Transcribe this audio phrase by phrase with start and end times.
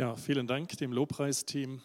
[0.00, 1.82] Ja, vielen Dank dem Lobpreisteam.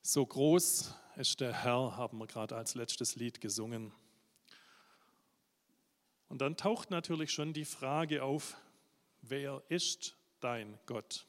[0.00, 3.92] So groß ist der Herr, haben wir gerade als letztes Lied gesungen.
[6.30, 8.56] Und dann taucht natürlich schon die Frage auf,
[9.20, 11.26] wer ist dein Gott?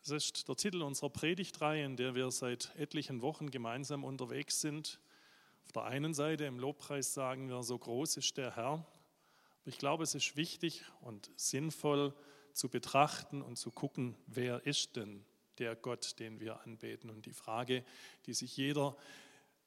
[0.00, 4.98] Das ist der Titel unserer Predigtreihe, in der wir seit etlichen Wochen gemeinsam unterwegs sind.
[5.64, 8.72] Auf der einen Seite im Lobpreis sagen wir, so groß ist der Herr.
[8.72, 8.84] Aber
[9.66, 12.16] ich glaube, es ist wichtig und sinnvoll,
[12.54, 15.24] zu betrachten und zu gucken, wer ist denn
[15.58, 17.10] der Gott, den wir anbeten.
[17.10, 17.84] Und die Frage,
[18.26, 18.96] die sich jeder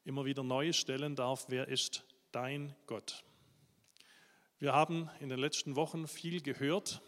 [0.03, 3.23] immer wieder neu stellen darf, wer ist dein Gott?
[4.57, 7.02] Wir haben in den letzten Wochen viel gehört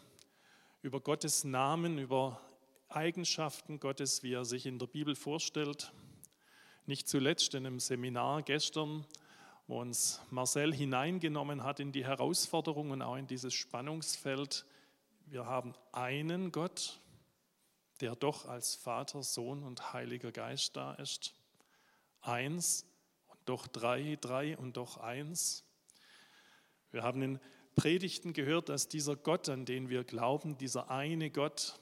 [0.82, 2.40] über Gottes Namen, über
[2.88, 5.92] Eigenschaften Gottes, wie er sich in der Bibel vorstellt.
[6.86, 9.06] Nicht zuletzt in einem Seminar gestern,
[9.66, 14.64] wo uns Marcel hineingenommen hat in die Herausforderung und auch in dieses Spannungsfeld
[15.30, 17.00] wir haben einen Gott,
[18.00, 21.34] der doch als Vater, Sohn und Heiliger Geist da ist.
[22.20, 22.86] Eins
[23.26, 25.64] und doch drei, drei und doch eins.
[26.90, 27.40] Wir haben in
[27.74, 31.78] Predigten gehört, dass dieser Gott, an den wir glauben, dieser eine Gott,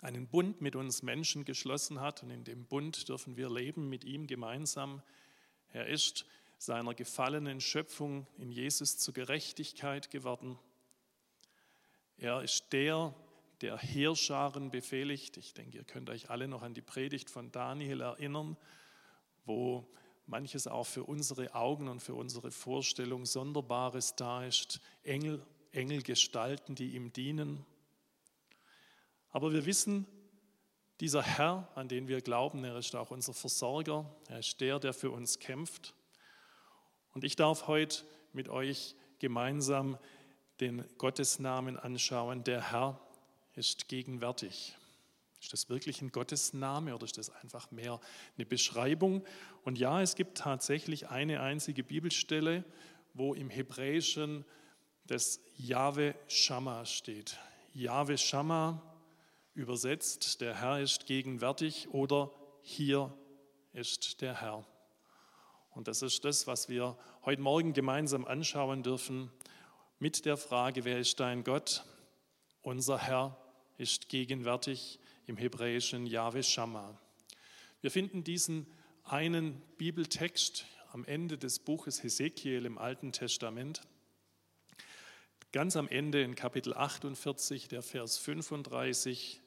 [0.00, 4.04] einen Bund mit uns Menschen geschlossen hat und in dem Bund dürfen wir leben mit
[4.04, 5.02] ihm gemeinsam.
[5.68, 6.26] Er ist
[6.58, 10.58] seiner gefallenen Schöpfung in Jesus zur Gerechtigkeit geworden.
[12.16, 13.14] Er ist der,
[13.60, 15.36] der Heerscharen befehligt.
[15.36, 18.56] Ich denke, ihr könnt euch alle noch an die Predigt von Daniel erinnern,
[19.44, 19.86] wo
[20.26, 24.80] manches auch für unsere Augen und für unsere Vorstellung Sonderbares da ist.
[25.02, 27.64] Engel, Engelgestalten, die ihm dienen.
[29.30, 30.06] Aber wir wissen,
[31.00, 34.08] dieser Herr, an den wir glauben, er ist auch unser Versorger.
[34.28, 35.94] Er ist der, der für uns kämpft.
[37.12, 39.98] Und ich darf heute mit euch gemeinsam
[40.60, 43.00] den Gottesnamen anschauen, der Herr
[43.54, 44.76] ist gegenwärtig.
[45.40, 48.00] Ist das wirklich ein Gottesname oder ist das einfach mehr
[48.36, 49.24] eine Beschreibung?
[49.62, 52.64] Und ja, es gibt tatsächlich eine einzige Bibelstelle,
[53.12, 54.44] wo im Hebräischen
[55.06, 57.38] das Jahwe Shammah steht.
[57.74, 58.82] Jahwe Shammah
[59.52, 62.30] übersetzt, der Herr ist gegenwärtig oder
[62.62, 63.12] hier
[63.74, 64.64] ist der Herr.
[65.70, 69.30] Und das ist das, was wir heute Morgen gemeinsam anschauen dürfen
[70.04, 71.82] mit der Frage, wer ist dein Gott?
[72.60, 73.38] Unser Herr
[73.78, 77.00] ist gegenwärtig im hebräischen Yahweh Shammah.
[77.80, 78.66] Wir finden diesen
[79.04, 83.80] einen Bibeltext am Ende des Buches Hesekiel im Alten Testament.
[85.52, 89.40] Ganz am Ende in Kapitel 48, der Vers 35,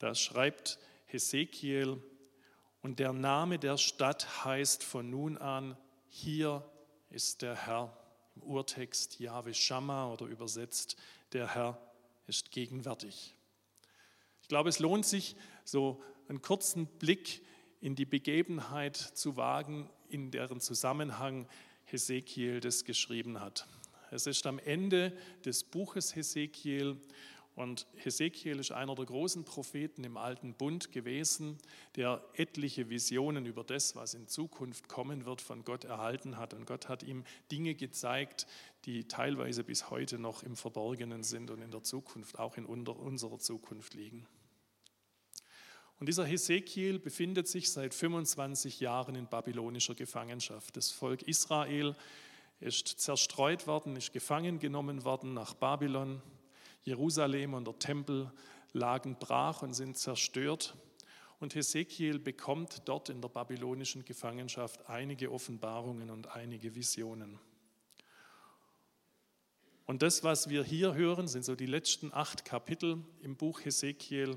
[0.00, 2.02] da schreibt Hesekiel,
[2.80, 5.76] und der Name der Stadt heißt von nun an,
[6.08, 6.68] hier
[7.10, 7.96] ist der Herr
[8.42, 10.96] Urtext Yahweh Shammah oder übersetzt,
[11.32, 11.80] der Herr
[12.26, 13.34] ist gegenwärtig.
[14.42, 17.42] Ich glaube, es lohnt sich, so einen kurzen Blick
[17.80, 21.46] in die Begebenheit zu wagen, in deren Zusammenhang
[21.84, 23.66] Hesekiel das geschrieben hat.
[24.10, 26.96] Es ist am Ende des Buches Hesekiel
[27.58, 31.58] und Hesekiel ist einer der großen Propheten im alten Bund gewesen,
[31.96, 36.54] der etliche Visionen über das, was in Zukunft kommen wird, von Gott erhalten hat.
[36.54, 38.46] Und Gott hat ihm Dinge gezeigt,
[38.84, 43.40] die teilweise bis heute noch im Verborgenen sind und in der Zukunft, auch in unserer
[43.40, 44.24] Zukunft liegen.
[45.98, 50.76] Und dieser Hesekiel befindet sich seit 25 Jahren in babylonischer Gefangenschaft.
[50.76, 51.96] Das Volk Israel
[52.60, 56.22] ist zerstreut worden, ist gefangen genommen worden nach Babylon.
[56.82, 58.32] Jerusalem und der Tempel
[58.72, 60.76] lagen brach und sind zerstört.
[61.40, 67.38] Und Hesekiel bekommt dort in der babylonischen Gefangenschaft einige Offenbarungen und einige Visionen.
[69.86, 74.36] Und das, was wir hier hören, sind so die letzten acht Kapitel im Buch Hesekiel.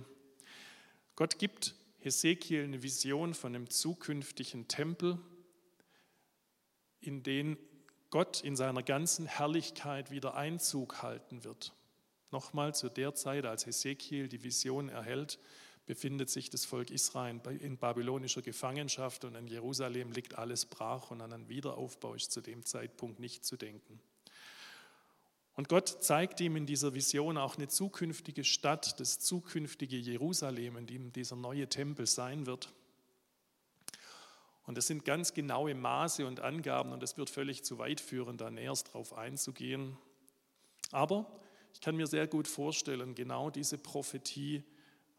[1.15, 5.19] Gott gibt Hesekiel eine Vision von einem zukünftigen Tempel,
[7.01, 7.57] in den
[8.11, 11.73] Gott in seiner ganzen Herrlichkeit wieder Einzug halten wird.
[12.31, 15.39] Nochmal zu der Zeit, als Hesekiel die Vision erhält,
[15.85, 21.21] befindet sich das Volk Israel in babylonischer Gefangenschaft und in Jerusalem liegt alles brach und
[21.21, 23.99] an einen Wiederaufbau ist zu dem Zeitpunkt nicht zu denken.
[25.55, 30.87] Und Gott zeigt ihm in dieser Vision auch eine zukünftige Stadt, das zukünftige Jerusalem, in
[30.87, 32.71] dem dieser neue Tempel sein wird.
[34.65, 38.37] Und das sind ganz genaue Maße und Angaben und es wird völlig zu weit führen,
[38.37, 39.97] da näher darauf einzugehen.
[40.91, 41.40] Aber
[41.73, 44.63] ich kann mir sehr gut vorstellen, genau diese Prophetie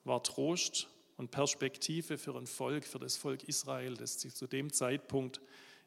[0.04, 4.72] war Trost und Perspektive für ein Volk, für das Volk Israel, das sich zu dem
[4.72, 5.40] Zeitpunkt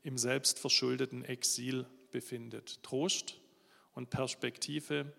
[0.03, 2.81] im selbstverschuldeten Exil befindet.
[2.83, 3.39] Trost
[3.93, 5.13] und Perspektive,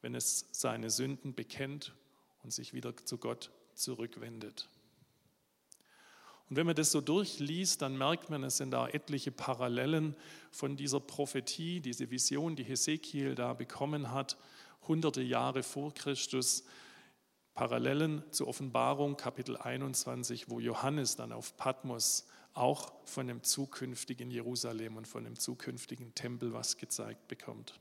[0.00, 1.94] wenn es seine Sünden bekennt
[2.42, 4.68] und sich wieder zu Gott zurückwendet.
[6.48, 10.14] Und wenn man das so durchliest, dann merkt man, es sind da etliche Parallelen
[10.50, 14.36] von dieser Prophetie, diese Vision, die Hesekiel da bekommen hat,
[14.88, 16.64] hunderte Jahre vor Christus.
[17.54, 24.96] Parallelen zur Offenbarung, Kapitel 21, wo Johannes dann auf Patmos auch von dem zukünftigen Jerusalem
[24.96, 27.80] und von dem zukünftigen Tempel was gezeigt bekommt.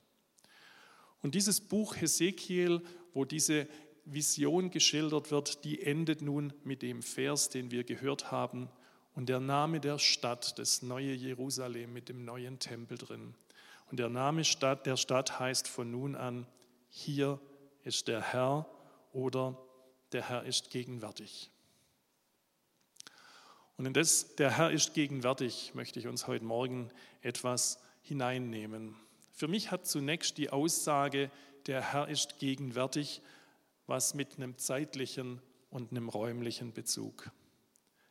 [1.22, 2.82] Und dieses Buch Hesekiel,
[3.14, 3.68] wo diese
[4.06, 8.70] Vision geschildert wird, die endet nun mit dem Vers, den wir gehört haben.
[9.14, 13.36] Und der Name der Stadt, das neue Jerusalem mit dem neuen Tempel drin.
[13.90, 16.48] Und der Name der Stadt heißt von nun an,
[16.92, 17.40] hier
[17.84, 18.70] ist der Herr
[19.14, 19.58] oder
[20.12, 21.50] der Herr ist gegenwärtig.
[23.78, 26.92] Und in das, der Herr ist gegenwärtig, möchte ich uns heute Morgen
[27.22, 28.96] etwas hineinnehmen.
[29.32, 31.32] Für mich hat zunächst die Aussage,
[31.66, 33.22] der Herr ist gegenwärtig,
[33.88, 37.32] was mit einem zeitlichen und einem räumlichen Bezug.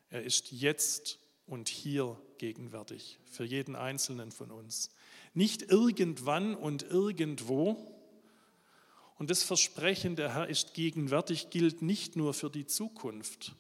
[0.09, 4.91] Er ist jetzt und hier gegenwärtig für jeden Einzelnen von uns.
[5.35, 8.00] Nicht irgendwann und irgendwo.
[9.21, 13.55] Und das Versprechen, der Herr ist gegenwärtig, gilt nicht nur für die Zukunft,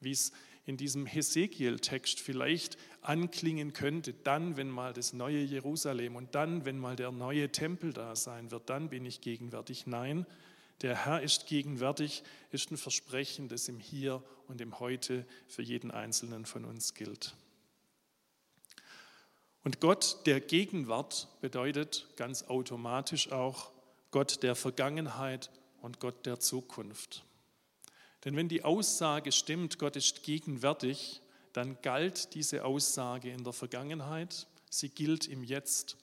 [0.00, 0.32] wie es
[0.66, 6.80] in diesem Hesekiel-Text vielleicht anklingen könnte, dann, wenn mal das neue Jerusalem und dann, wenn
[6.80, 9.86] mal der neue Tempel da sein wird, dann bin ich gegenwärtig.
[9.86, 10.26] Nein,
[10.82, 15.92] der Herr ist gegenwärtig, ist ein Versprechen, das im Hier und im Heute für jeden
[15.92, 17.36] Einzelnen von uns gilt.
[19.62, 23.73] Und Gott der Gegenwart bedeutet ganz automatisch auch
[24.14, 25.50] Gott der Vergangenheit
[25.82, 27.24] und Gott der Zukunft.
[28.24, 31.20] Denn wenn die Aussage stimmt, Gott ist gegenwärtig,
[31.52, 35.96] dann galt diese Aussage in der Vergangenheit, sie gilt im Jetzt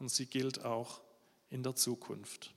[0.00, 1.02] und sie gilt auch
[1.50, 2.52] in der Zukunft.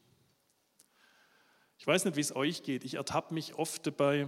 [1.77, 2.83] Ich weiß nicht, wie es euch geht.
[2.83, 4.27] Ich ertappe mich oft dabei,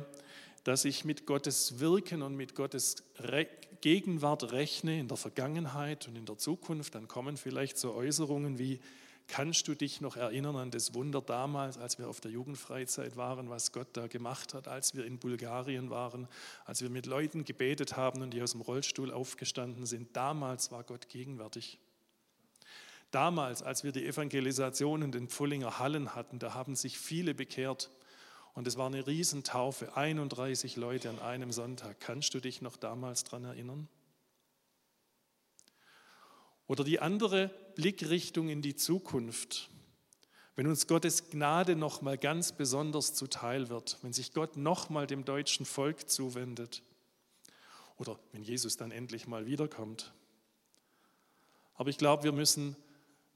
[0.64, 3.48] dass ich mit Gottes Wirken und mit Gottes Re
[3.82, 6.94] Gegenwart rechne in der Vergangenheit und in der Zukunft.
[6.94, 8.80] Dann kommen vielleicht so Äußerungen wie,
[9.28, 13.50] kannst du dich noch erinnern an das Wunder damals, als wir auf der Jugendfreizeit waren,
[13.50, 16.28] was Gott da gemacht hat, als wir in Bulgarien waren,
[16.66, 20.16] als wir mit Leuten gebetet haben und die aus dem Rollstuhl aufgestanden sind.
[20.16, 21.80] Damals war Gott gegenwärtig.
[23.12, 27.90] Damals, als wir die Evangelisation in den Pfullinger Hallen hatten, da haben sich viele bekehrt.
[28.54, 32.00] Und es war eine Riesentaufe, 31 Leute an einem Sonntag.
[32.00, 33.88] Kannst du dich noch damals daran erinnern?
[36.68, 39.70] Oder die andere Blickrichtung in die Zukunft.
[40.56, 45.08] Wenn uns Gottes Gnade noch mal ganz besonders zuteil wird, wenn sich Gott noch mal
[45.08, 46.82] dem deutschen Volk zuwendet
[47.98, 50.14] oder wenn Jesus dann endlich mal wiederkommt.
[51.76, 52.76] Aber ich glaube, wir müssen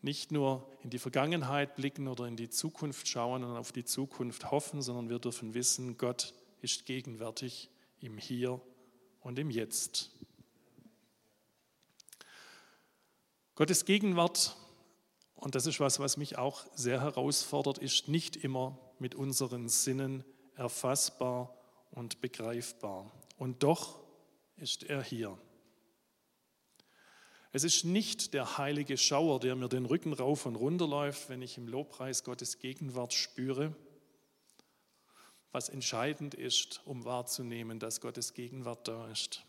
[0.01, 4.49] nicht nur in die Vergangenheit blicken oder in die Zukunft schauen und auf die Zukunft
[4.49, 7.69] hoffen, sondern wir dürfen wissen, Gott ist gegenwärtig
[7.99, 8.59] im Hier
[9.21, 10.10] und im Jetzt.
[13.55, 14.55] Gottes Gegenwart,
[15.35, 20.23] und das ist was, was mich auch sehr herausfordert, ist nicht immer mit unseren Sinnen
[20.55, 21.53] erfassbar
[21.91, 23.11] und begreifbar.
[23.37, 23.99] Und doch
[24.55, 25.37] ist er hier.
[27.51, 31.41] Es ist nicht der heilige Schauer, der mir den Rücken rauf und runter läuft, wenn
[31.41, 33.75] ich im Lobpreis Gottes Gegenwart spüre,
[35.51, 39.43] was entscheidend ist, um wahrzunehmen, dass Gottes Gegenwart da ist.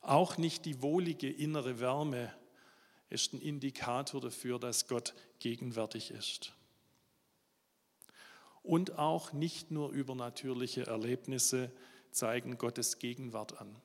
[0.00, 2.34] Auch nicht die wohlige innere Wärme
[3.08, 6.52] ist ein Indikator dafür, dass Gott gegenwärtig ist.
[8.62, 11.70] Und auch nicht nur übernatürliche Erlebnisse
[12.10, 13.76] zeigen Gottes Gegenwart an.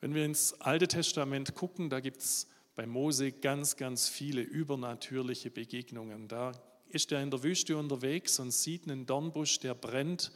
[0.00, 5.50] Wenn wir ins Alte Testament gucken, da gibt es bei Mose ganz, ganz viele übernatürliche
[5.50, 6.26] Begegnungen.
[6.26, 6.52] Da
[6.88, 10.32] ist er in der Wüste unterwegs und sieht einen Dornbusch, der brennt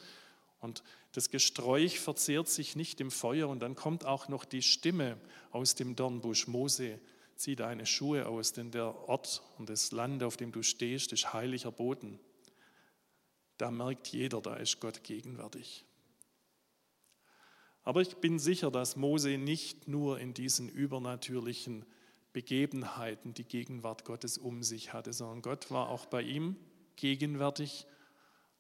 [0.65, 5.17] und das Gesträuch verzehrt sich nicht im Feuer und dann kommt auch noch die Stimme
[5.53, 6.49] aus dem Dornbusch.
[6.49, 6.99] Mose,
[7.37, 11.33] zieh deine Schuhe aus, denn der Ort und das Land, auf dem du stehst, ist
[11.33, 12.19] heiliger Boden.
[13.59, 15.85] Da merkt jeder, da ist Gott gegenwärtig.
[17.83, 21.85] Aber ich bin sicher, dass Mose nicht nur in diesen übernatürlichen
[22.33, 26.57] Begebenheiten die Gegenwart Gottes um sich hatte, sondern Gott war auch bei ihm
[26.97, 27.87] gegenwärtig,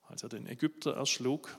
[0.02, 1.58] als er den Ägypter erschlug.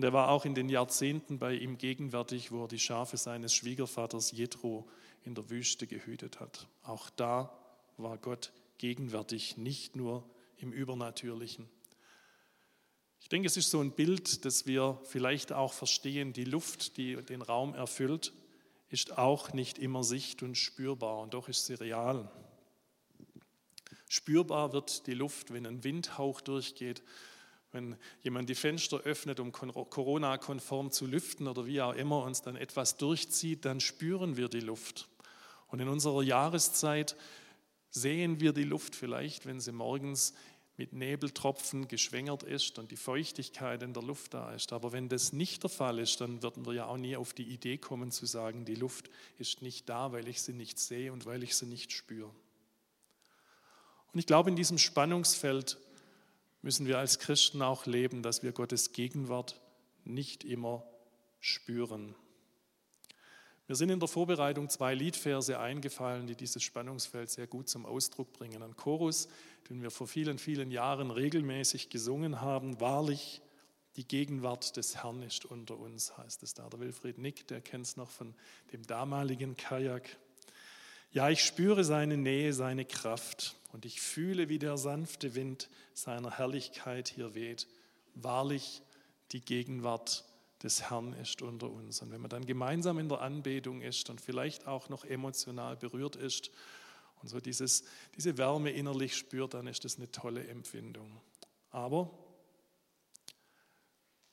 [0.00, 3.52] Und er war auch in den Jahrzehnten bei ihm gegenwärtig, wo er die Schafe seines
[3.52, 4.88] Schwiegervaters Jethro
[5.26, 6.68] in der Wüste gehütet hat.
[6.84, 7.52] Auch da
[7.98, 10.24] war Gott gegenwärtig, nicht nur
[10.56, 11.68] im Übernatürlichen.
[13.20, 16.32] Ich denke, es ist so ein Bild, das wir vielleicht auch verstehen.
[16.32, 18.32] Die Luft, die den Raum erfüllt,
[18.88, 22.32] ist auch nicht immer sicht- und spürbar und doch ist sie real.
[24.08, 27.02] Spürbar wird die Luft, wenn ein Windhauch durchgeht,
[27.72, 32.56] wenn jemand die Fenster öffnet, um Corona-konform zu lüften oder wie auch immer uns dann
[32.56, 35.08] etwas durchzieht, dann spüren wir die Luft.
[35.68, 37.16] Und in unserer Jahreszeit
[37.90, 40.34] sehen wir die Luft vielleicht, wenn sie morgens
[40.76, 44.72] mit Nebeltropfen geschwängert ist und die Feuchtigkeit in der Luft da ist.
[44.72, 47.44] Aber wenn das nicht der Fall ist, dann würden wir ja auch nie auf die
[47.44, 51.26] Idee kommen zu sagen, die Luft ist nicht da, weil ich sie nicht sehe und
[51.26, 52.30] weil ich sie nicht spüre.
[54.12, 55.78] Und ich glaube, in diesem Spannungsfeld
[56.62, 59.60] müssen wir als Christen auch leben, dass wir Gottes Gegenwart
[60.04, 60.84] nicht immer
[61.40, 62.14] spüren.
[63.70, 68.32] Mir sind in der Vorbereitung zwei Liedverse eingefallen, die dieses Spannungsfeld sehr gut zum Ausdruck
[68.32, 68.64] bringen.
[68.64, 69.28] Ein Chorus,
[69.68, 72.80] den wir vor vielen, vielen Jahren regelmäßig gesungen haben.
[72.80, 73.42] Wahrlich,
[73.94, 76.68] die Gegenwart des Herrn ist unter uns, heißt es da.
[76.68, 78.34] Der Wilfried Nick, der kennt es noch von
[78.72, 80.18] dem damaligen Kajak.
[81.12, 86.38] Ja, ich spüre seine Nähe, seine Kraft und ich fühle, wie der sanfte Wind seiner
[86.38, 87.66] Herrlichkeit hier weht.
[88.14, 88.82] Wahrlich,
[89.32, 90.24] die Gegenwart
[90.62, 92.00] des Herrn ist unter uns.
[92.00, 96.14] Und wenn man dann gemeinsam in der Anbetung ist und vielleicht auch noch emotional berührt
[96.14, 96.52] ist
[97.22, 97.82] und so dieses,
[98.16, 101.20] diese Wärme innerlich spürt, dann ist das eine tolle Empfindung.
[101.70, 102.08] Aber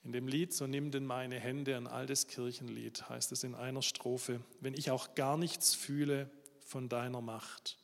[0.03, 3.81] in dem Lied, so nimm denn meine Hände, ein altes Kirchenlied, heißt es in einer
[3.81, 6.29] Strophe, wenn ich auch gar nichts fühle
[6.67, 7.79] von deiner Macht,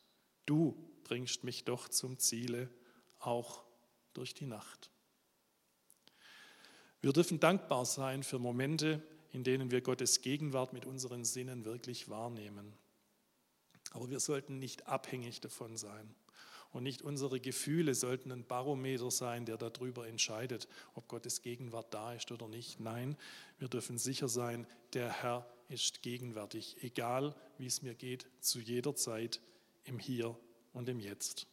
[0.45, 0.75] du
[1.05, 2.69] bringst mich doch zum Ziele,
[3.19, 3.63] auch
[4.13, 4.91] durch die Nacht.
[7.01, 12.09] Wir dürfen dankbar sein für Momente, in denen wir Gottes Gegenwart mit unseren Sinnen wirklich
[12.09, 12.73] wahrnehmen.
[13.91, 16.13] Aber wir sollten nicht abhängig davon sein.
[16.71, 22.13] Und nicht unsere Gefühle sollten ein Barometer sein, der darüber entscheidet, ob Gottes Gegenwart da
[22.13, 22.79] ist oder nicht.
[22.79, 23.15] Nein,
[23.59, 28.95] wir dürfen sicher sein, der Herr ist gegenwärtig, egal wie es mir geht, zu jeder
[28.95, 29.41] Zeit
[29.85, 30.37] im Hier
[30.71, 31.47] und im Jetzt.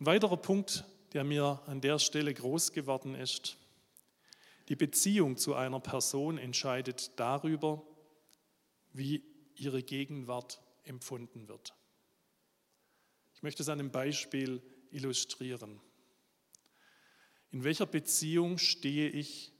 [0.00, 3.56] Ein weiterer Punkt, der mir an der Stelle groß geworden ist.
[4.68, 7.86] Die Beziehung zu einer Person entscheidet darüber,
[8.92, 9.22] wie
[9.54, 11.72] ihre Gegenwart empfunden wird.
[13.34, 14.60] Ich möchte es an einem Beispiel
[14.90, 15.80] illustrieren.
[17.52, 19.51] In welcher Beziehung stehe ich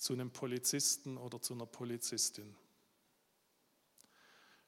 [0.00, 2.56] zu einem Polizisten oder zu einer Polizistin?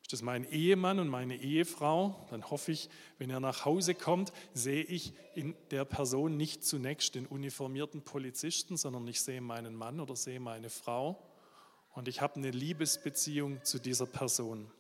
[0.03, 2.27] Ist das mein Ehemann und meine Ehefrau?
[2.31, 7.15] Dann hoffe ich, wenn er nach Hause kommt, sehe ich in der Person nicht zunächst
[7.15, 11.23] den uniformierten Polizisten, sondern ich sehe meinen Mann oder sehe meine Frau
[11.95, 14.71] und ich habe eine Liebesbeziehung zu dieser Person.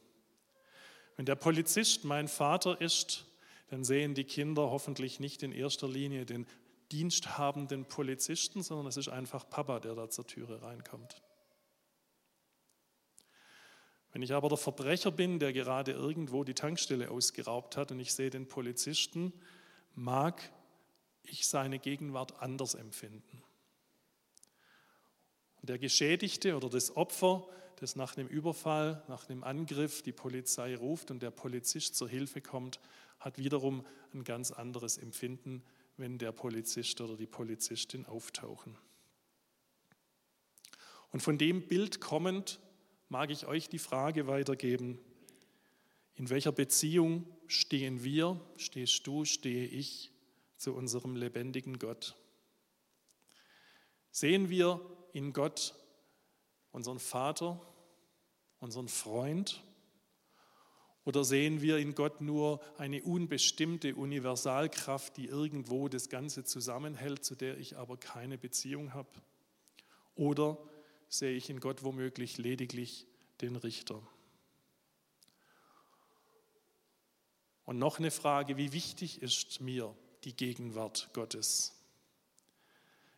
[1.17, 3.25] Wenn der Polizist mein Vater ist,
[3.69, 6.47] dann sehen die Kinder hoffentlich nicht in erster Linie den
[6.93, 11.23] diensthabenden Polizisten, sondern es ist einfach Papa, der da zur Türe reinkommt.
[14.13, 18.13] Wenn ich aber der Verbrecher bin, der gerade irgendwo die Tankstelle ausgeraubt hat und ich
[18.13, 19.33] sehe den Polizisten,
[19.95, 20.53] mag
[21.23, 23.43] ich seine Gegenwart anders empfinden.
[25.61, 30.77] Und der Geschädigte oder das Opfer, das nach einem Überfall, nach einem Angriff die Polizei
[30.77, 32.81] ruft und der Polizist zur Hilfe kommt,
[33.19, 35.63] hat wiederum ein ganz anderes Empfinden,
[35.97, 38.77] wenn der Polizist oder die Polizistin auftauchen.
[41.11, 42.61] Und von dem Bild kommend
[43.09, 44.99] mag ich euch die Frage weitergeben,
[46.15, 50.11] in welcher Beziehung stehen wir, stehst du, stehe ich
[50.57, 52.17] zu unserem lebendigen Gott?
[54.11, 54.81] Sehen wir
[55.13, 55.75] in Gott
[56.71, 57.61] unseren Vater,
[58.61, 59.63] unseren Freund?
[61.05, 67.35] Oder sehen wir in Gott nur eine unbestimmte Universalkraft, die irgendwo das Ganze zusammenhält, zu
[67.35, 69.11] der ich aber keine Beziehung habe?
[70.15, 70.59] Oder
[71.09, 73.07] sehe ich in Gott womöglich lediglich
[73.41, 74.01] den Richter.
[77.65, 79.95] Und noch eine Frage, wie wichtig ist mir
[80.25, 81.75] die Gegenwart Gottes?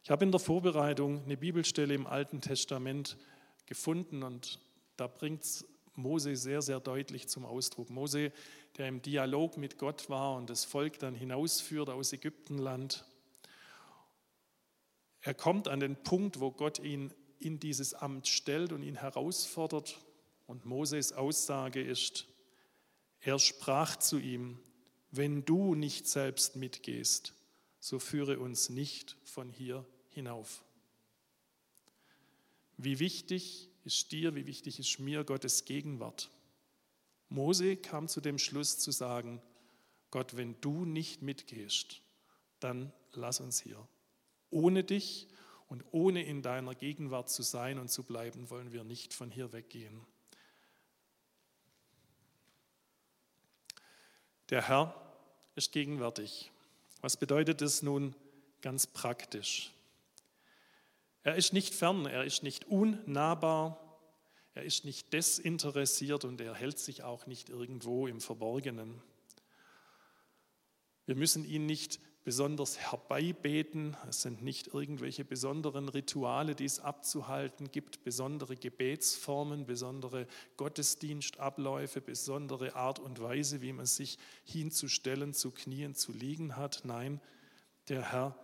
[0.03, 3.17] Ich habe in der Vorbereitung eine Bibelstelle im Alten Testament
[3.67, 4.61] gefunden und
[4.97, 5.65] da bringt
[5.97, 7.91] Mose sehr, sehr deutlich zum Ausdruck.
[7.91, 8.33] Mose,
[8.77, 13.05] der im Dialog mit Gott war und das Volk dann hinausführt aus Ägyptenland.
[15.21, 19.99] Er kommt an den Punkt, wo Gott ihn in dieses Amt stellt und ihn herausfordert.
[20.47, 22.27] Und Moses Aussage ist,
[23.21, 24.59] er sprach zu ihm,
[25.11, 27.35] wenn du nicht selbst mitgehst,
[27.81, 30.65] so führe uns nicht von hier hinauf.
[32.77, 36.31] Wie wichtig ist dir, wie wichtig ist mir Gottes Gegenwart?
[37.29, 39.43] Mose kam zu dem Schluss zu sagen,
[40.11, 42.01] Gott, wenn du nicht mitgehst,
[42.61, 43.87] dann lass uns hier.
[44.51, 45.29] Ohne dich
[45.69, 49.53] und ohne in deiner Gegenwart zu sein und zu bleiben, wollen wir nicht von hier
[49.53, 50.01] weggehen.
[54.51, 54.95] Der Herr
[55.57, 56.53] ist gegenwärtig.
[57.01, 58.15] Was bedeutet es nun
[58.61, 59.74] ganz praktisch?
[61.25, 63.81] Er ist nicht fern, er ist nicht unnahbar,
[64.55, 69.03] er ist nicht desinteressiert und er hält sich auch nicht irgendwo im Verborgenen.
[71.07, 73.97] Wir müssen ihn nicht besonders herbeibeten.
[74.09, 80.27] Es sind nicht irgendwelche besonderen Rituale, die es abzuhalten gibt, besondere Gebetsformen, besondere
[80.57, 86.83] Gottesdienstabläufe, besondere Art und Weise, wie man sich hinzustellen, zu knien, zu liegen hat.
[86.85, 87.21] Nein,
[87.89, 88.37] der Herr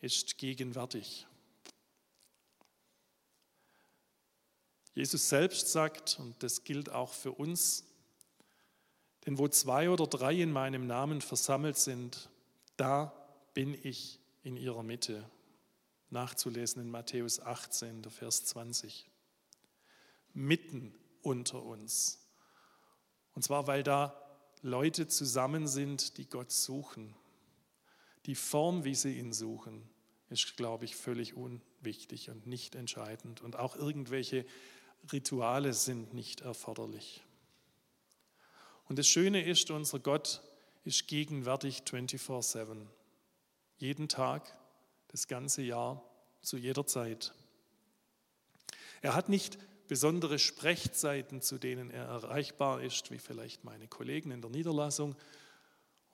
[0.00, 1.26] ist gegenwärtig.
[4.98, 7.84] Jesus selbst sagt, und das gilt auch für uns,
[9.24, 12.28] denn wo zwei oder drei in meinem Namen versammelt sind,
[12.76, 13.12] da
[13.54, 15.24] bin ich in ihrer Mitte.
[16.10, 19.08] Nachzulesen in Matthäus 18, der Vers 20.
[20.32, 22.18] Mitten unter uns.
[23.34, 24.20] Und zwar, weil da
[24.62, 27.14] Leute zusammen sind, die Gott suchen.
[28.26, 29.88] Die Form, wie sie ihn suchen,
[30.28, 33.40] ist, glaube ich, völlig unwichtig und nicht entscheidend.
[33.42, 34.44] Und auch irgendwelche
[35.12, 37.24] Rituale sind nicht erforderlich.
[38.88, 40.42] Und das Schöne ist, unser Gott
[40.84, 42.88] ist gegenwärtig 24/7.
[43.76, 44.58] Jeden Tag,
[45.08, 46.02] das ganze Jahr,
[46.40, 47.32] zu jeder Zeit.
[49.02, 54.40] Er hat nicht besondere Sprechzeiten, zu denen er erreichbar ist, wie vielleicht meine Kollegen in
[54.40, 55.14] der Niederlassung.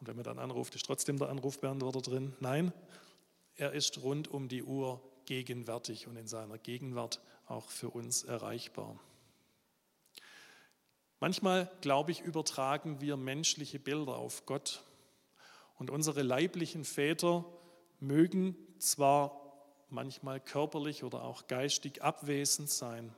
[0.01, 2.35] Und wenn man dann anruft, ist trotzdem der Anrufbeantworter drin.
[2.41, 2.73] Nein,
[3.57, 8.99] er ist rund um die Uhr gegenwärtig und in seiner Gegenwart auch für uns erreichbar.
[11.21, 14.83] Manchmal, glaube ich, übertragen wir menschliche Bilder auf Gott
[15.79, 17.45] und unsere leiblichen Väter
[18.01, 19.41] mögen zwar
[19.89, 23.15] manchmal körperlich oder auch geistig abwesend sein,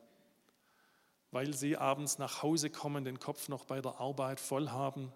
[1.30, 5.12] weil sie abends nach Hause kommen, den Kopf noch bei der Arbeit voll haben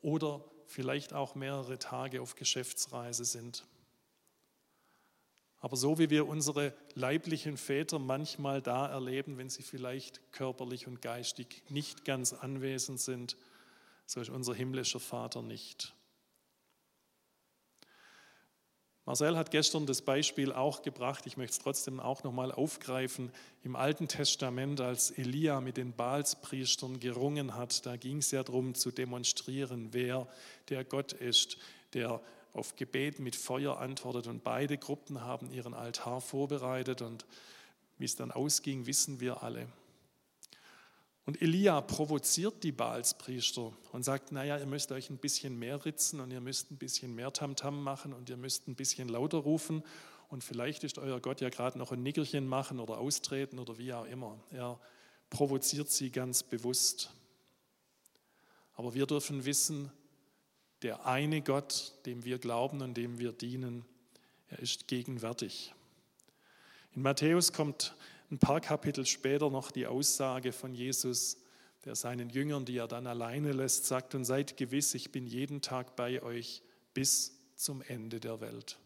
[0.00, 3.64] oder vielleicht auch mehrere Tage auf Geschäftsreise sind.
[5.60, 11.00] Aber so wie wir unsere leiblichen Väter manchmal da erleben, wenn sie vielleicht körperlich und
[11.00, 13.36] geistig nicht ganz anwesend sind,
[14.04, 15.96] so ist unser himmlischer Vater nicht.
[19.06, 23.30] Marcel hat gestern das Beispiel auch gebracht, ich möchte es trotzdem auch nochmal aufgreifen.
[23.62, 28.74] Im Alten Testament, als Elia mit den Baalspriestern gerungen hat, da ging es ja darum
[28.74, 30.26] zu demonstrieren, wer
[30.70, 31.56] der Gott ist,
[31.92, 32.20] der
[32.56, 34.26] auf Gebet mit Feuer antwortet.
[34.26, 37.26] Und beide Gruppen haben ihren Altar vorbereitet und
[37.98, 39.68] wie es dann ausging, wissen wir alle.
[41.24, 46.20] Und Elia provoziert die Baalspriester und sagt, naja, ihr müsst euch ein bisschen mehr ritzen
[46.20, 49.82] und ihr müsst ein bisschen mehr Tamtam machen und ihr müsst ein bisschen lauter rufen
[50.28, 53.92] und vielleicht ist euer Gott ja gerade noch ein Nickerchen machen oder austreten oder wie
[53.92, 54.38] auch immer.
[54.50, 54.78] Er
[55.30, 57.12] provoziert sie ganz bewusst.
[58.74, 59.90] Aber wir dürfen wissen,
[60.82, 63.84] der eine Gott, dem wir glauben und dem wir dienen,
[64.48, 65.74] er ist gegenwärtig.
[66.94, 67.94] In Matthäus kommt
[68.30, 71.38] ein paar Kapitel später noch die Aussage von Jesus,
[71.84, 75.62] der seinen Jüngern, die er dann alleine lässt, sagt, und seid gewiss, ich bin jeden
[75.62, 76.62] Tag bei euch
[76.94, 78.78] bis zum Ende der Welt.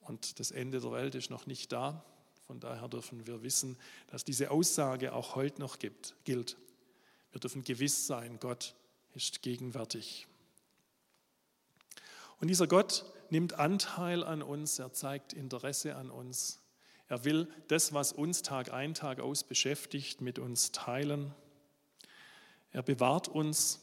[0.00, 2.04] Und das Ende der Welt ist noch nicht da.
[2.46, 6.56] Von daher dürfen wir wissen, dass diese Aussage auch heute noch gibt, gilt.
[7.30, 8.74] Wir dürfen gewiss sein, Gott
[9.14, 10.26] ist gegenwärtig.
[12.42, 16.60] Und dieser Gott nimmt Anteil an uns, er zeigt Interesse an uns.
[17.06, 21.32] Er will das, was uns Tag ein, Tag aus beschäftigt, mit uns teilen.
[22.72, 23.78] Er bewahrt uns.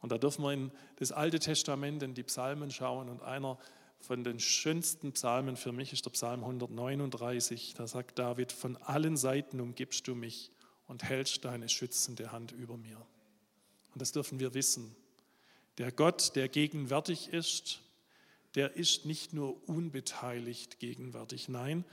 [0.00, 3.08] Und da dürfen wir in das Alte Testament, in die Psalmen schauen.
[3.08, 3.60] Und einer
[4.00, 7.74] von den schönsten Psalmen für mich ist der Psalm 139.
[7.74, 10.50] Da sagt David, von allen Seiten umgibst du mich
[10.88, 13.06] und hältst deine schützende Hand über mir.
[13.92, 14.96] Und das dürfen wir wissen.
[15.78, 17.80] Der Gott, der gegenwärtig ist,
[18.54, 21.48] der ist nicht nur unbeteiligt gegenwärtig.
[21.48, 21.84] Nein,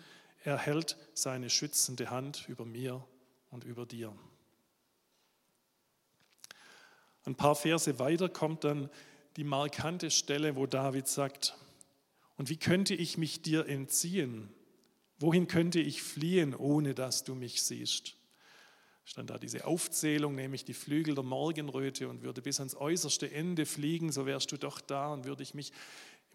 [0.43, 3.05] er hält seine schützende Hand über mir
[3.51, 4.13] und über dir.
[7.25, 8.89] Ein paar Verse weiter kommt dann
[9.35, 11.55] die markante Stelle, wo David sagt,
[12.37, 14.49] und wie könnte ich mich dir entziehen?
[15.19, 18.15] Wohin könnte ich fliehen, ohne dass du mich siehst?
[19.09, 23.65] Stand da diese Aufzählung, nämlich die Flügel der Morgenröte und würde bis ans äußerste Ende
[23.65, 25.73] fliegen, so wärst du doch da und würde ich mich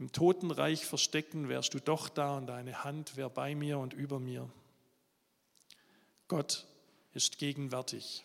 [0.01, 4.19] im Totenreich verstecken, wärst du doch da und deine Hand wäre bei mir und über
[4.19, 4.51] mir.
[6.27, 6.67] Gott
[7.13, 8.25] ist gegenwärtig.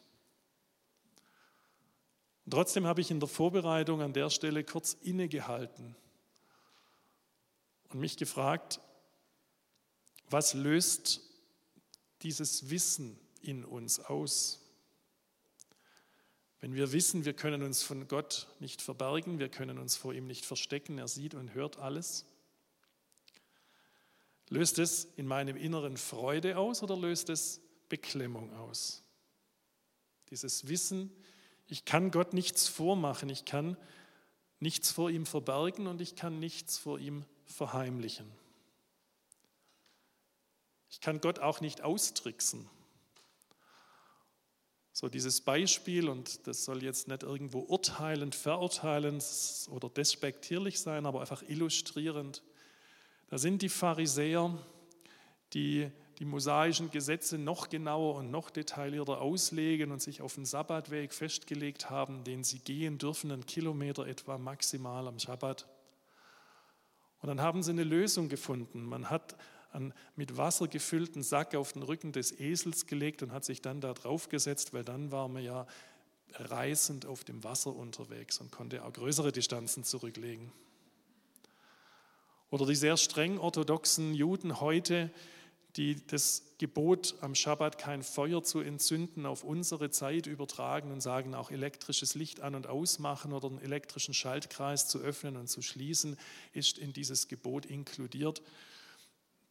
[2.45, 5.95] Und trotzdem habe ich in der Vorbereitung an der Stelle kurz innegehalten
[7.89, 8.79] und mich gefragt,
[10.27, 11.21] was löst
[12.23, 14.60] dieses Wissen in uns aus?
[16.62, 20.28] wenn wir wissen, wir können uns von Gott nicht verbergen, wir können uns vor ihm
[20.28, 22.25] nicht verstecken, er sieht und hört alles?
[24.49, 29.04] Löst es in meinem Inneren Freude aus oder löst es Beklemmung aus?
[30.32, 31.12] Dieses Wissen,
[31.67, 33.78] ich kann Gott nichts vormachen, ich kann
[34.60, 38.30] nichts vor ihm verbergen und ich kann nichts vor ihm verheimlichen.
[40.89, 42.67] Ich kann Gott auch nicht austricksen.
[44.99, 49.23] So dieses Beispiel, und das soll jetzt nicht irgendwo urteilend, verurteilend
[49.71, 52.43] oder despektierlich sein, aber einfach illustrierend.
[53.29, 54.57] Da sind die Pharisäer,
[55.53, 61.13] die die mosaischen Gesetze noch genauer und noch detaillierter auslegen und sich auf den Sabbatweg
[61.13, 65.65] festgelegt haben, den sie gehen dürfen, einen Kilometer etwa maximal am Sabbat.
[67.21, 68.83] Und dann haben sie eine Lösung gefunden.
[68.83, 69.38] Man hat
[69.71, 73.82] einen mit Wasser gefüllten Sack auf den Rücken des Esels gelegt und hat sich dann
[73.82, 75.67] da drauf gesetzt, weil dann war man ja
[76.34, 80.51] reisend auf dem Wasser unterwegs und konnte auch größere Distanzen zurücklegen.
[82.51, 85.12] Oder die sehr streng orthodoxen Juden heute,
[85.75, 91.36] die das Gebot am Schabbat kein Feuer zu entzünden auf unsere Zeit übertragen und sagen
[91.36, 96.17] auch elektrisches Licht an und ausmachen oder einen elektrischen Schaltkreis zu öffnen und zu schließen,
[96.53, 98.41] ist in dieses Gebot inkludiert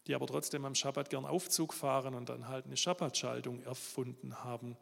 [0.08, 4.76] die aber trotzdem am Schabbat gern Aufzug fahren und dann halt eine Schabbatschaltung erfunden haben,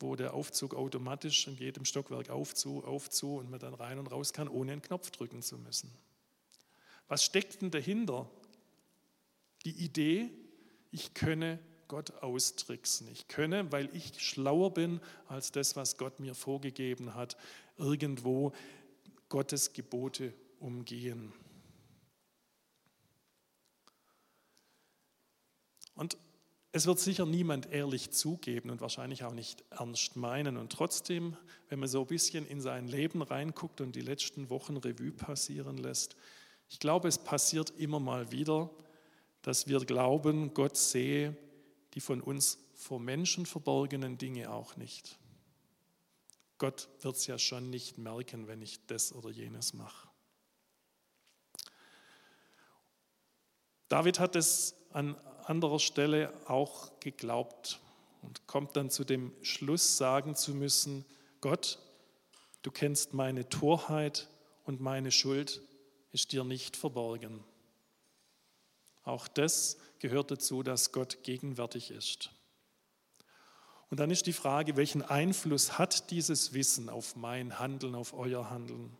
[0.00, 3.98] wo der Aufzug automatisch in jedem Stockwerk auf, zu, auf, zu und man dann rein
[3.98, 5.92] und raus kann, ohne einen Knopf drücken zu müssen.
[7.08, 8.30] Was steckt denn dahinter?
[9.66, 10.30] Die Idee,
[10.90, 13.06] ich könne Gott austricksen.
[13.12, 17.36] Ich könne, weil ich schlauer bin als das, was Gott mir vorgegeben hat,
[17.76, 18.52] irgendwo
[19.28, 21.34] Gottes Gebote umgehen.
[26.00, 26.16] Und
[26.72, 30.56] es wird sicher niemand ehrlich zugeben und wahrscheinlich auch nicht ernst meinen.
[30.56, 31.36] Und trotzdem,
[31.68, 35.76] wenn man so ein bisschen in sein Leben reinguckt und die letzten Wochen Revue passieren
[35.76, 36.16] lässt,
[36.70, 38.70] ich glaube, es passiert immer mal wieder,
[39.42, 41.36] dass wir glauben, Gott sehe
[41.92, 45.18] die von uns vor Menschen verborgenen Dinge auch nicht.
[46.56, 50.08] Gott wird es ja schon nicht merken, wenn ich das oder jenes mache.
[53.88, 57.80] David hat es an anderer Stelle auch geglaubt
[58.22, 61.04] und kommt dann zu dem Schluss sagen zu müssen,
[61.40, 61.78] Gott,
[62.62, 64.28] du kennst meine Torheit
[64.64, 65.60] und meine Schuld
[66.12, 67.42] ist dir nicht verborgen.
[69.02, 72.30] Auch das gehört dazu, dass Gott gegenwärtig ist.
[73.90, 78.50] Und dann ist die Frage, welchen Einfluss hat dieses Wissen auf mein Handeln, auf euer
[78.50, 78.96] Handeln?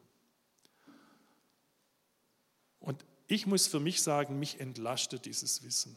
[2.80, 5.96] Und ich muss für mich sagen, mich entlastet dieses Wissen.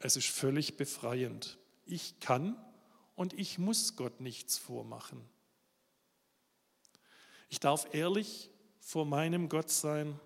[0.00, 1.56] Es ist völlig befreiend.
[1.84, 2.56] Ich kann
[3.14, 5.24] und ich muss Gott nichts vormachen.
[7.48, 10.18] Ich darf ehrlich vor meinem Gott sein.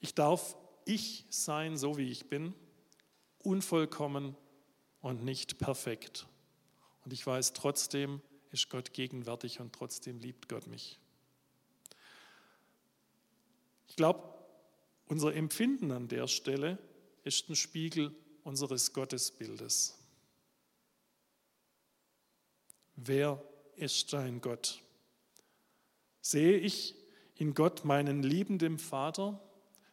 [0.00, 2.52] Ich darf ich sein, so wie ich bin,
[3.38, 4.36] unvollkommen
[5.00, 6.26] und nicht perfekt.
[7.06, 11.00] Und ich weiß, trotzdem ist Gott gegenwärtig und trotzdem liebt Gott mich.
[13.88, 14.35] Ich glaube,
[15.06, 16.78] unser Empfinden an der Stelle
[17.24, 19.98] ist ein Spiegel unseres Gottesbildes.
[22.96, 23.42] Wer
[23.76, 24.82] ist dein Gott?
[26.20, 26.94] Sehe ich
[27.34, 29.40] in Gott meinen liebenden Vater,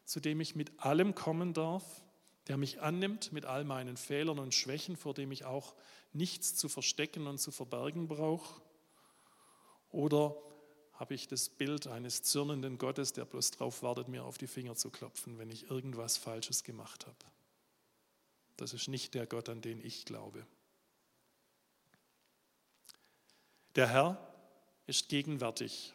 [0.06, 2.04] zu dem ich mit allem kommen darf,
[2.48, 5.76] der mich annimmt mit all meinen Fehlern und Schwächen, vor dem ich auch
[6.12, 8.62] nichts zu verstecken und zu verbergen brauche?
[9.90, 10.36] Oder
[10.94, 14.76] habe ich das Bild eines zürnenden Gottes, der bloß darauf wartet, mir auf die Finger
[14.76, 17.18] zu klopfen, wenn ich irgendwas Falsches gemacht habe?
[18.58, 20.46] Das ist nicht der Gott, an den ich glaube.
[23.76, 24.34] Der Herr
[24.86, 25.94] ist gegenwärtig.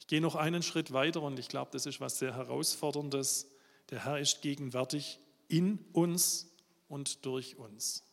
[0.00, 3.50] Ich gehe noch einen Schritt weiter und ich glaube, das ist was sehr Herausforderndes.
[3.90, 6.50] Der Herr ist gegenwärtig in uns
[6.88, 8.07] und durch uns.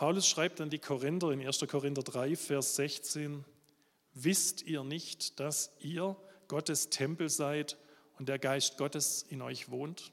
[0.00, 1.58] Paulus schreibt an die Korinther in 1.
[1.68, 3.44] Korinther 3, Vers 16,
[4.14, 6.16] wisst ihr nicht, dass ihr
[6.48, 7.76] Gottes Tempel seid
[8.18, 10.10] und der Geist Gottes in euch wohnt?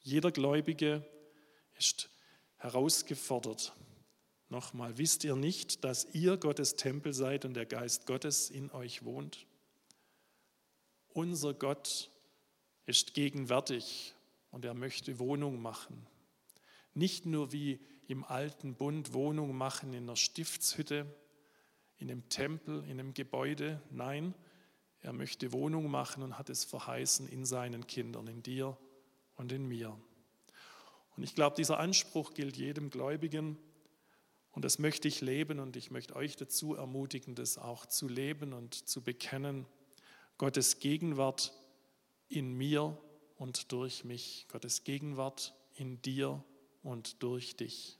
[0.00, 1.02] Jeder Gläubige
[1.78, 2.10] ist
[2.58, 3.72] herausgefordert.
[4.50, 9.02] Nochmal, wisst ihr nicht, dass ihr Gottes Tempel seid und der Geist Gottes in euch
[9.02, 9.46] wohnt?
[11.08, 12.10] Unser Gott
[12.84, 14.12] ist gegenwärtig
[14.50, 16.06] und er möchte Wohnung machen.
[16.94, 21.06] Nicht nur wie im alten Bund Wohnung machen in einer Stiftshütte,
[21.96, 23.80] in einem Tempel, in einem Gebäude.
[23.90, 24.34] Nein,
[25.00, 28.76] er möchte Wohnung machen und hat es verheißen in seinen Kindern, in dir
[29.36, 29.98] und in mir.
[31.16, 33.58] Und ich glaube, dieser Anspruch gilt jedem Gläubigen.
[34.50, 38.06] Und Und das möchte ich leben und ich möchte euch dazu ermutigen, das auch zu
[38.06, 39.66] leben und zu bekennen.
[40.36, 41.52] Gottes Gegenwart
[42.28, 42.98] in mir
[43.36, 44.46] und durch mich.
[44.48, 46.44] Gottes Gegenwart in dir
[46.82, 47.98] und durch dich.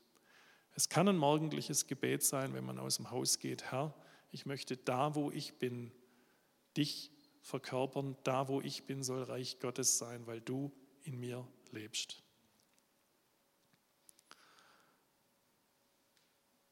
[0.75, 3.71] Es kann ein morgendliches Gebet sein, wenn man aus dem Haus geht.
[3.71, 3.95] Herr,
[4.31, 5.93] ich möchte da, wo ich bin,
[6.77, 7.11] dich
[7.43, 8.17] verkörpern.
[8.25, 12.23] Da, wo ich bin, soll Reich Gottes sein, weil du in mir lebst.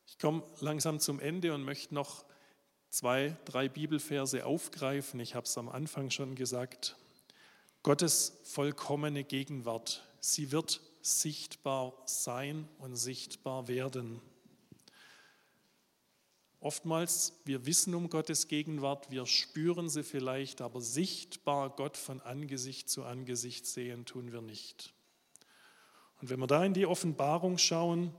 [0.06, 2.24] Ich komme langsam zum Ende und möchte noch
[2.88, 5.20] zwei, drei Bibelverse aufgreifen.
[5.20, 6.96] Ich habe es am Anfang schon gesagt.
[7.82, 14.20] Gottes vollkommene Gegenwart, sie wird sichtbar sein und sichtbar werden.
[16.62, 22.90] Oftmals, wir wissen um Gottes Gegenwart, wir spüren sie vielleicht, aber sichtbar Gott von Angesicht
[22.90, 24.92] zu Angesicht sehen tun wir nicht.
[26.20, 28.14] Und wenn wir da in die Offenbarung schauen,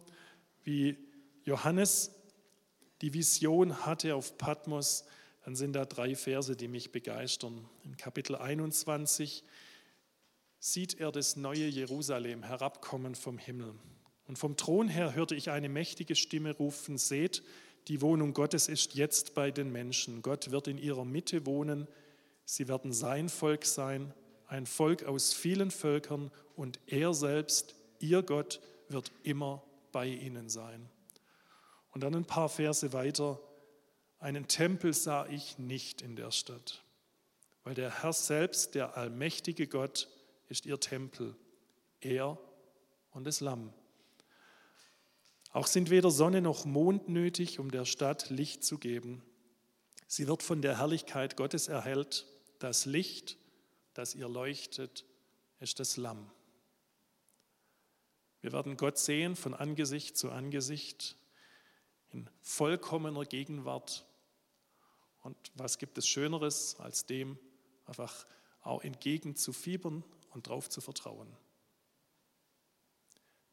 [0.63, 0.97] wie
[1.43, 2.15] Johannes
[3.01, 5.05] die Vision hatte auf Patmos,
[5.43, 7.67] dann sind da drei Verse, die mich begeistern.
[7.83, 9.43] In Kapitel 21
[10.61, 13.73] sieht er das neue Jerusalem herabkommen vom Himmel.
[14.27, 17.43] Und vom Thron her hörte ich eine mächtige Stimme rufen, seht,
[17.87, 20.21] die Wohnung Gottes ist jetzt bei den Menschen.
[20.21, 21.87] Gott wird in ihrer Mitte wohnen.
[22.45, 24.13] Sie werden sein Volk sein,
[24.47, 30.87] ein Volk aus vielen Völkern und er selbst, ihr Gott, wird immer bei ihnen sein.
[31.89, 33.39] Und dann ein paar Verse weiter,
[34.19, 36.83] einen Tempel sah ich nicht in der Stadt,
[37.63, 40.07] weil der Herr selbst, der allmächtige Gott,
[40.51, 41.33] ist ihr Tempel,
[42.01, 42.37] er
[43.11, 43.73] und das Lamm.
[45.53, 49.23] Auch sind weder Sonne noch Mond nötig, um der Stadt Licht zu geben.
[50.07, 52.27] Sie wird von der Herrlichkeit Gottes erhellt.
[52.59, 53.37] Das Licht,
[53.93, 55.05] das ihr leuchtet,
[55.61, 56.29] ist das Lamm.
[58.41, 61.15] Wir werden Gott sehen von Angesicht zu Angesicht
[62.09, 64.05] in vollkommener Gegenwart.
[65.21, 67.39] Und was gibt es Schöneres, als dem
[67.85, 68.25] einfach
[68.63, 71.35] auch entgegen zu fiebern und darauf zu vertrauen.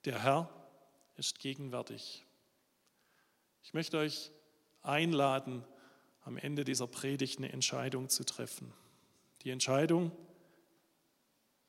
[0.05, 0.49] Der Herr
[1.17, 2.25] ist gegenwärtig.
[3.62, 4.31] Ich möchte euch
[4.83, 5.64] einladen,
[6.23, 8.73] am Ende dieser Predigt eine Entscheidung zu treffen.
[9.43, 10.12] Die Entscheidung,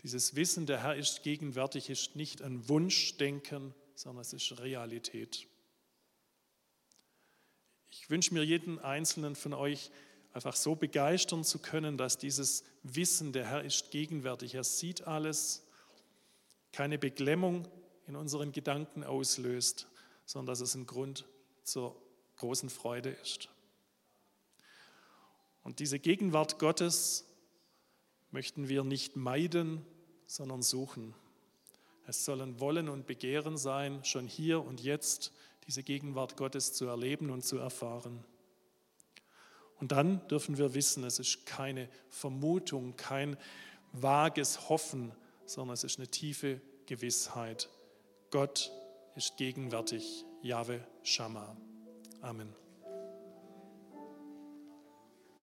[0.02, 5.48] dieses Wissen, der Herr ist gegenwärtig, ist nicht ein Wunschdenken, sondern es ist Realität.
[7.89, 9.91] Ich wünsche mir jeden einzelnen von euch,
[10.39, 15.67] einfach so begeistern zu können, dass dieses Wissen, der Herr ist gegenwärtig, er sieht alles,
[16.71, 17.67] keine Beklemmung
[18.08, 19.88] in unseren Gedanken auslöst,
[20.25, 21.25] sondern dass es ein Grund
[21.63, 22.02] zur
[22.38, 23.49] großen Freude ist.
[25.62, 27.25] Und diese Gegenwart Gottes
[28.32, 29.86] möchten wir nicht meiden,
[30.25, 31.13] sondern suchen.
[32.08, 35.34] Es sollen Wollen und Begehren sein, schon hier und jetzt
[35.67, 38.23] diese Gegenwart Gottes zu erleben und zu erfahren.
[39.80, 43.38] Und dann dürfen wir wissen, es ist keine Vermutung, kein
[43.94, 45.13] vages Hoffen,
[45.46, 47.70] sondern es ist eine tiefe Gewissheit.
[48.32, 48.72] Gott
[49.15, 50.26] ist gegenwärtig.
[50.42, 51.58] Jahwe Shammah.
[52.22, 52.68] Amen.